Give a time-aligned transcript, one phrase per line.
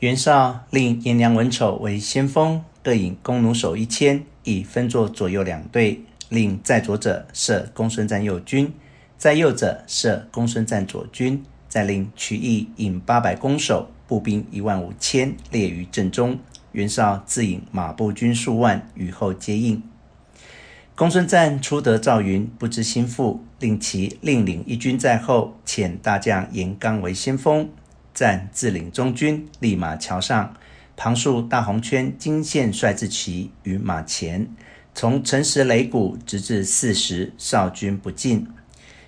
[0.00, 8.72] 袁绍令颜良、文丑为先锋，各引弓弩手一千，以分作左右两队，令在左者设公孙瓒右军，
[9.16, 16.38] 在右者设公孙瓒左军，再令曲义引八百弓手，步兵一万五千列于阵中。
[16.70, 19.82] 袁绍自引马步军数万与后接应。
[20.94, 27.68] 公孙瓒初得赵云，不知心腹，令其另领一军在后，遣大将严纲为先锋。
[28.18, 30.54] 瓒自领中军，立马桥上，
[30.96, 34.48] 旁竖大红圈，金线帅字旗于马前，
[34.92, 38.48] 从辰时擂鼓，直至巳时，少军不进。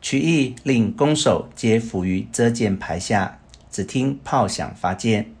[0.00, 3.40] 曲义令弓手皆伏于遮箭牌下，
[3.72, 5.32] 只听炮响发箭。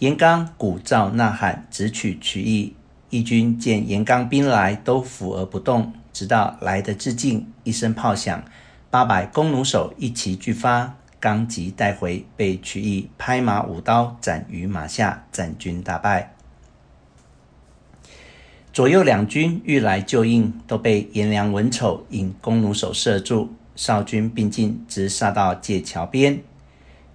[0.00, 2.76] 严纲鼓噪呐喊，直取曲义。
[3.08, 8.44] 义军见严纲兵来，都伏而不动，直到来得至近，一声炮响，
[8.90, 10.96] 八百弓弩手一齐俱发。
[11.24, 16.34] 刚即带回，被曲义拍马舞刀斩于马下，战军大败。
[18.74, 23.54] 左右两军欲来救应，都被颜良、文丑引弓弩手射住。
[23.74, 26.42] 绍军并进，直杀到界桥边。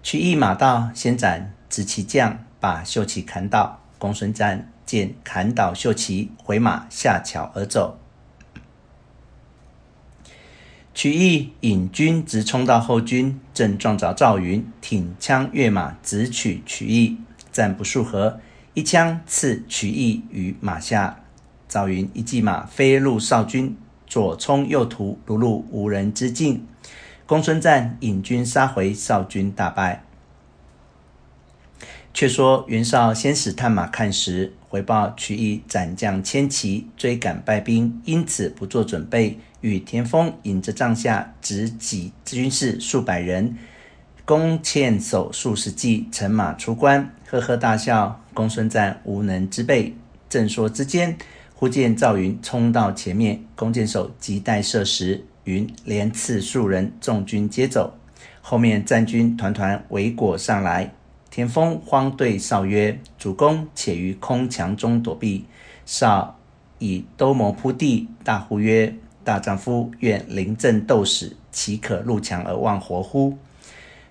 [0.01, 3.79] 曲义马到，先斩执旗将，把秀旗砍倒。
[3.99, 7.98] 公孙瓒见砍倒秀旗，回马下桥而走。
[11.01, 17.15] 曲义引军直冲到后军，正撞着赵云，挺枪跃马，直取曲义。
[17.53, 18.41] 战不数合，
[18.73, 21.21] 一枪刺曲义于马下。
[21.69, 26.67] 赵云一骑马飞入少军，左冲右突，如入无人之境。
[27.25, 30.03] 公孙瓒引军杀回，少军大败。
[32.13, 39.39] 却说袁绍先使探马看时，回报曲义斩将千骑，追赶败兵，因此不做准备。
[39.61, 43.57] 与田丰引着帐下执戟军士数百人，
[44.25, 48.21] 弓箭手数十骑，乘马出关，呵呵大笑。
[48.33, 49.93] 公孙瓒无能之辈。
[50.29, 51.17] 正说之间，
[51.53, 57.97] 忽见赵云冲到前面，弓箭手急待射时，云连刺数人，众军皆走。
[58.41, 60.93] 后面战军团团围裹上来。
[61.31, 65.45] 田丰慌对绍曰：“主公且于空墙中躲避。”
[65.85, 66.37] 绍
[66.79, 73.37] 以兜鍪铺地，大呼曰：大丈夫愿临阵斗死，岂可入墙而忘活乎？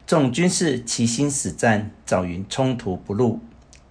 [0.06, 3.40] 众军士齐心死战，赵云冲突不入。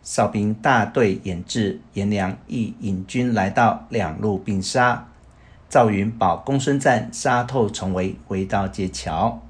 [0.02, 5.10] 绍兵大队掩至，颜良亦引军来到，两路并杀。
[5.70, 9.42] 赵云保公孙瓒杀透重围，回到界桥。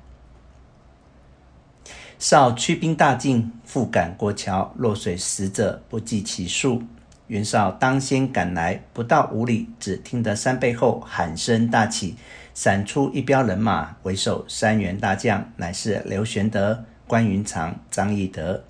[2.20, 6.82] 绍驱兵大进，复赶过桥，落水死者不计其数。
[7.28, 12.16] 袁绍当先赶来，不到五里，只听得山背后喊声大起，
[12.56, 18.64] 闪出一彪人马，为首三员大将，乃是刘玄德、关云长、张翼德。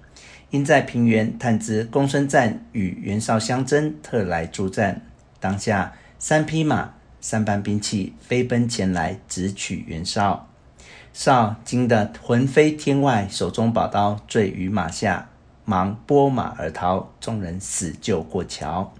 [0.49, 5.01] 因在平原探知公孙瓒与袁绍相争，特来助战。
[5.39, 10.49] 当下三匹马、三般兵器飞奔前来，直取袁绍。
[11.13, 15.29] 绍惊得魂飞天外，手中宝刀坠于马下。
[15.69, 18.93] 忙拨马而逃，众人死救过桥。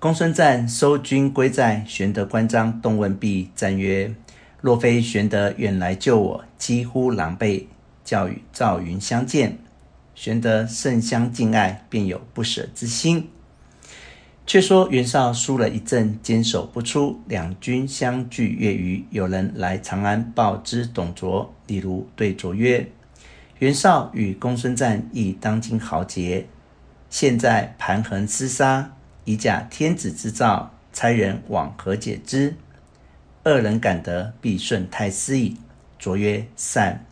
[0.00, 4.12] 公孙瓒收军归寨，玄德、关张动问毕，瓒曰
[4.60, 7.66] ：“若非玄德远来救我，几乎狼狈，
[8.04, 9.58] 叫与赵云相见。
[10.16, 13.30] 玄德甚相敬爱，便有不舍之心。”
[14.52, 21.54] 却说袁绍输了一阵，坚守不出，两军相距月余，有人来长安报知董卓。
[21.66, 22.86] 李儒对卓曰：
[23.60, 26.46] 袁绍与公孙瓒亦当今豪杰，
[27.08, 32.54] 现在盘横厮杀，以假天子之诏，差人往何解之。
[33.44, 35.56] 二人敢得，必顺太师矣。
[35.98, 37.06] 卓曰：“善。”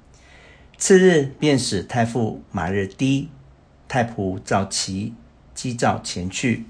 [0.77, 3.31] 次日，便使太傅马日低、
[3.89, 5.15] 太仆赵齐
[5.55, 6.67] 击诏前去。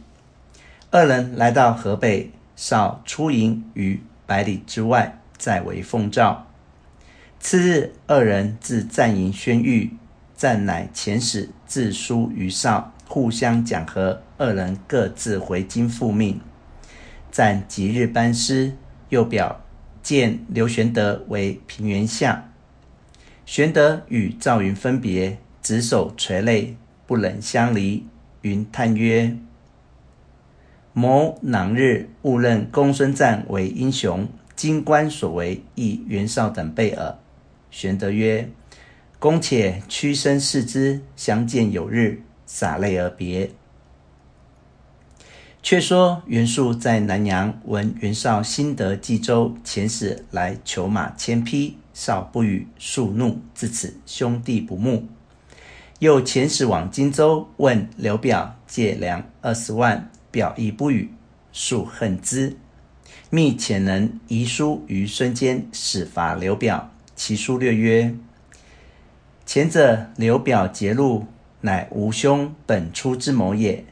[0.92, 6.48] 二人来到河北，绍出营于百里之外，再为奉诏。
[7.38, 9.90] 次日，二人至战营宣谕，
[10.36, 14.20] 瓒乃遣使致书于绍，互相讲和。
[14.36, 16.40] 二人各自回京复命。
[17.30, 18.72] 瓒即日班师，
[19.10, 19.60] 又表
[20.02, 22.50] 荐刘玄德为平原相。
[23.46, 26.76] 玄德与赵云分别，执手垂泪，
[27.06, 28.08] 不忍相离。
[28.42, 29.36] 云叹曰
[30.92, 37.16] ：“谋囊日误认公孙瓒为英雄，今观所为，亦袁绍等辈耳。”
[37.70, 38.50] 玄德曰
[39.18, 42.22] ：“公且屈身视之，相见有日。”
[42.52, 43.52] 洒泪而别。
[45.62, 55.06] 却说袁术在南阳闻袁绍新得冀州，遣使来求马千匹，绍不与，术怒，自此兄弟不睦。
[56.00, 61.10] 又遣使往荆州，问刘表借粮二十万，表亦不与，
[61.52, 62.56] 素恨之。
[63.28, 66.90] 密遣人遗书于孙坚，使伐刘表。
[67.14, 68.14] 其书略曰：
[69.44, 71.26] 前者刘表劫路，
[71.60, 73.84] 乃吾兄本初之谋也。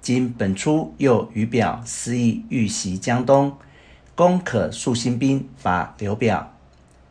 [0.00, 3.56] 今本初又与表私议欲袭江东，
[4.14, 6.52] 公可速兴兵伐刘表。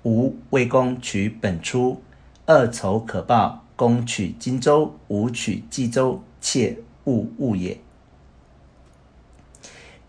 [0.03, 2.01] 吾为公取本初，
[2.45, 3.61] 二仇可报。
[3.75, 7.79] 公取荆州，吾取冀州，切勿误也。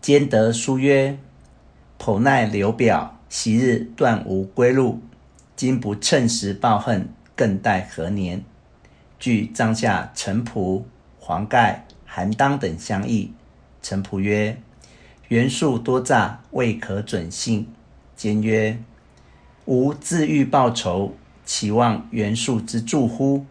[0.05, 1.17] 兼得书曰
[1.97, 5.01] ：“剖奈刘表昔日断吾归路，
[5.55, 8.43] 今不趁时报恨，更待何年？”
[9.17, 10.85] 据帐下陈普、
[11.19, 13.33] 黄盖、韩当等相议。
[13.81, 14.61] 陈普曰
[15.29, 17.67] ：“袁术多诈，未可准信。”
[18.15, 18.77] 兼曰
[19.65, 23.47] ：“吾自欲报仇，岂望袁术之助乎？”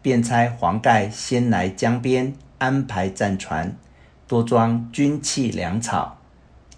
[0.00, 3.76] 便差黄盖先来江边，安排战船。
[4.26, 6.16] 多装军器粮草，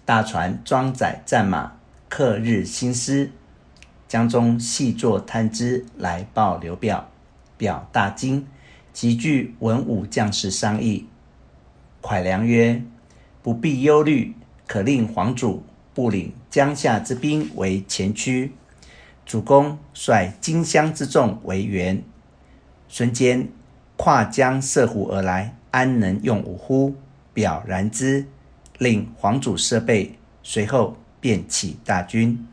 [0.03, 1.77] 大船装载战马，
[2.09, 3.31] 克日兴师。
[4.05, 7.09] 江中细作探知来报刘表，
[7.57, 8.45] 表大惊，
[8.91, 11.07] 急聚文武将士商议。
[12.01, 12.83] 蒯良曰
[13.41, 14.35] ：“不必忧虑，
[14.65, 18.53] 可令黄祖不领江夏之兵为前驱，
[19.25, 22.03] 主公率荆襄之众为援。
[22.89, 23.47] 孙坚
[23.95, 26.95] 跨江涉湖而来，安能用武乎？”
[27.37, 28.25] 表然之，
[28.79, 32.47] 令黄祖设备，随后便起大军。